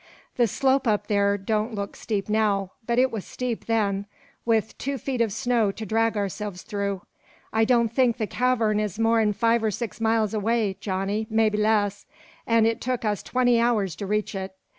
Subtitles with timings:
[0.35, 4.07] The slope up there don't look steep now, but it was steep then
[4.45, 7.03] with two feet of snow to drag ourselves through.
[7.53, 12.07] I don't think the cavern is more'n five or six miles away, Johnny, mebby less,
[12.47, 14.55] an' it took us twenty hours to reach it.